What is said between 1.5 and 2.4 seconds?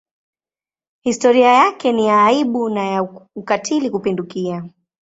yake ni ya